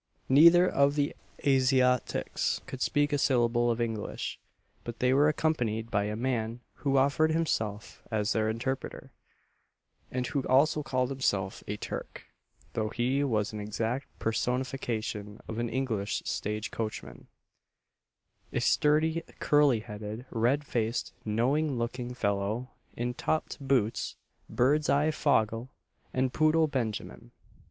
Neither 0.29 0.67
of 0.67 0.95
the 0.95 1.15
Asiatics 1.45 2.61
could 2.65 2.81
speak 2.81 3.13
a 3.13 3.19
syllable 3.19 3.69
of 3.69 3.79
English, 3.79 4.39
but 4.83 4.97
they 4.97 5.13
were 5.13 5.29
accompanied 5.29 5.91
by 5.91 6.05
a 6.05 6.15
man 6.15 6.59
who 6.77 6.97
offered 6.97 7.29
himself 7.33 8.01
as 8.09 8.33
their 8.33 8.49
interpreter, 8.49 9.11
and 10.11 10.25
who 10.25 10.41
also 10.47 10.81
called 10.81 11.11
himself 11.11 11.63
a 11.67 11.77
Turk 11.77 12.23
though 12.73 12.89
he 12.89 13.23
was 13.23 13.53
an 13.53 13.59
exact 13.59 14.07
personification 14.17 15.39
of 15.47 15.59
an 15.59 15.69
English 15.69 16.23
stage 16.25 16.71
coachman, 16.71 17.27
a 18.51 18.59
sturdy, 18.59 19.21
curly 19.37 19.81
headed, 19.81 20.25
red 20.31 20.65
faced, 20.65 21.13
knowing 21.23 21.77
looking 21.77 22.15
fellow, 22.15 22.71
in 22.97 23.13
topp'd 23.13 23.59
boots, 23.59 24.15
bird's 24.49 24.89
eye 24.89 25.11
fogle, 25.11 25.69
and 26.11 26.33
poodle 26.33 26.65
benjamin. 26.65 27.29